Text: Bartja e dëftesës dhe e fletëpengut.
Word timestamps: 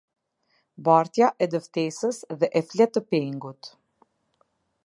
Bartja 0.87 1.27
e 1.45 1.47
dëftesës 1.51 2.21
dhe 2.39 2.51
e 2.61 2.65
fletëpengut. 2.73 3.73